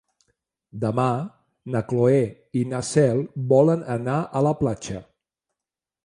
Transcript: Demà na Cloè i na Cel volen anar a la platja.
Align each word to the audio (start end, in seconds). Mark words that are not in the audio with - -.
Demà 0.83 1.03
na 1.75 1.81
Cloè 1.91 2.23
i 2.61 2.63
na 2.71 2.79
Cel 2.87 3.21
volen 3.51 3.83
anar 3.97 4.15
a 4.39 4.41
la 4.47 4.55
platja. 4.63 5.03